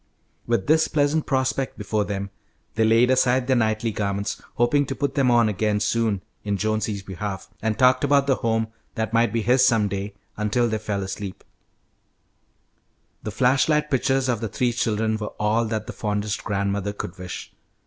With 0.47 0.65
this 0.65 0.87
pleasant 0.87 1.27
prospect 1.27 1.77
before 1.77 2.05
them, 2.05 2.31
they 2.73 2.83
laid 2.83 3.11
aside 3.11 3.45
their 3.45 3.55
knightly 3.55 3.91
garments, 3.91 4.41
hoping 4.55 4.87
to 4.87 4.95
put 4.95 5.13
them 5.13 5.29
on 5.29 5.47
again 5.47 5.79
soon 5.79 6.23
in 6.43 6.57
Jonesy's 6.57 7.03
behalf, 7.03 7.49
and 7.61 7.77
talked 7.77 8.03
about 8.03 8.25
the 8.25 8.37
home 8.37 8.69
that 8.95 9.13
might 9.13 9.31
be 9.31 9.43
his 9.43 9.63
some 9.63 9.87
day, 9.87 10.15
until 10.37 10.67
they 10.67 10.79
fell 10.79 11.03
asleep. 11.03 11.43
The 13.21 13.29
flash 13.29 13.69
light 13.69 13.91
pictures 13.91 14.27
of 14.27 14.39
the 14.41 14.49
three 14.49 14.73
children 14.73 15.17
were 15.17 15.35
all 15.39 15.65
that 15.65 15.85
the 15.85 15.93
fondest 15.93 16.43
grandmother 16.43 16.93
could 16.93 17.19
wish. 17.19 17.53